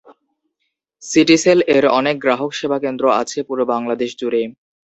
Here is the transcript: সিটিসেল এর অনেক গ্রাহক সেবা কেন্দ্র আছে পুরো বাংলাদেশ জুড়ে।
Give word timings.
সিটিসেল 1.03 1.59
এর 1.75 1.85
অনেক 1.99 2.15
গ্রাহক 2.23 2.51
সেবা 2.59 2.77
কেন্দ্র 2.83 3.05
আছে 3.21 3.39
পুরো 3.47 3.63
বাংলাদেশ 3.73 4.11
জুড়ে। 4.19 4.41